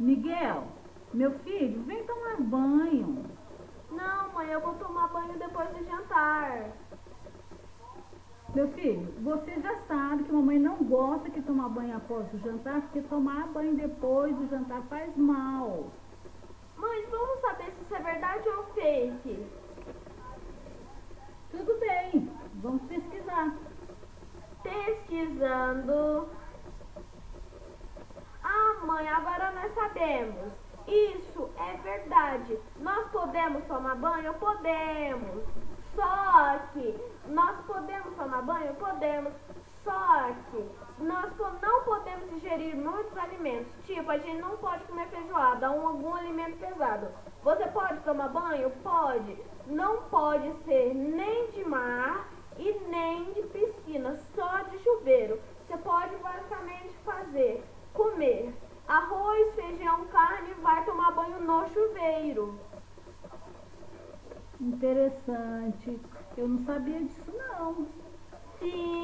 Miguel, 0.00 0.66
meu 1.12 1.38
filho, 1.40 1.82
vem 1.82 2.02
tomar 2.04 2.40
banho. 2.40 3.22
Não, 3.90 4.32
mãe, 4.32 4.48
eu 4.48 4.60
vou 4.62 4.72
tomar 4.76 5.08
banho 5.08 5.38
depois 5.38 5.68
do 5.76 5.84
jantar. 5.84 6.70
Meu 8.54 8.68
filho, 8.72 9.12
você 9.22 9.60
já 9.60 9.78
sabe 9.86 10.24
que 10.24 10.32
mamãe 10.32 10.58
não 10.58 10.76
gosta 10.76 11.28
que 11.28 11.42
tomar 11.42 11.68
banho 11.68 11.98
após 11.98 12.26
o 12.32 12.38
jantar, 12.38 12.80
porque 12.80 13.02
tomar 13.02 13.46
banho 13.48 13.74
depois 13.74 14.34
do 14.34 14.48
jantar 14.48 14.80
faz 14.88 15.14
mal. 15.18 15.88
Mãe, 16.78 17.06
vamos 17.10 17.40
saber 17.42 17.70
se 17.70 17.82
isso 17.82 17.94
é 17.94 18.00
verdade 18.02 18.48
ou 18.48 18.64
fake. 18.72 19.46
Tudo 21.50 21.78
bem, 21.78 22.30
vamos 22.54 22.82
pesquisar. 22.84 23.54
Pesquisando. 24.62 26.28
Ah, 28.42 28.84
mãe, 28.84 29.06
agora 29.08 29.39
sabemos. 29.90 30.52
Isso 30.86 31.50
é 31.58 31.76
verdade. 31.78 32.58
Nós 32.78 33.10
podemos 33.10 33.64
tomar 33.64 33.96
banho? 33.96 34.32
Podemos. 34.34 35.44
Só 35.94 36.58
que 36.72 36.98
nós 37.28 37.56
podemos 37.66 38.14
tomar 38.16 38.42
banho? 38.42 38.74
Podemos. 38.74 39.32
Só 39.84 40.30
que 40.50 40.68
nós 41.02 41.32
não 41.62 41.82
podemos 41.84 42.32
ingerir 42.32 42.76
muitos 42.76 43.16
alimentos. 43.16 43.72
Tipo, 43.84 44.10
a 44.10 44.18
gente 44.18 44.40
não 44.40 44.56
pode 44.58 44.84
comer 44.84 45.06
feijoada 45.08 45.70
ou 45.70 45.86
algum 45.86 46.14
alimento 46.14 46.58
pesado. 46.58 47.08
Você 47.42 47.66
pode 47.68 48.00
tomar 48.00 48.28
banho? 48.28 48.70
Pode. 48.82 49.36
Não 49.66 50.02
pode 50.04 50.52
ser 50.64 50.94
nem 50.94 51.50
de 51.50 51.64
mar 51.64 52.28
e 52.58 52.72
nem 52.88 53.32
de 53.32 53.42
piscina, 53.42 54.18
só 54.34 54.58
de 54.70 54.78
chuveiro. 54.80 55.40
Você 55.66 55.76
pode 55.78 56.14
basicamente 56.16 56.94
fazer, 57.04 57.64
arroz, 59.70 59.76
feijão, 59.76 60.04
carne, 60.06 60.54
vai 60.62 60.84
tomar 60.84 61.12
banho 61.12 61.40
no 61.40 61.68
chuveiro. 61.70 62.58
Interessante. 64.60 65.98
Eu 66.36 66.48
não 66.48 66.64
sabia 66.64 67.00
disso 67.00 67.32
não. 67.36 67.86
Sim. 68.58 68.99